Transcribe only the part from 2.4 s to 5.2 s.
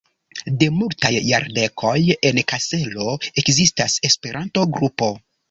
Kaselo ekzistas Esperanto-grupo.